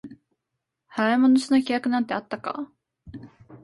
[0.91, 2.71] 払い戻しの規約なんてあったか？